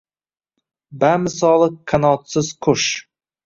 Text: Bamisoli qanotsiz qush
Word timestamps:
Bamisoli 1.03 1.69
qanotsiz 1.93 2.53
qush 2.65 2.91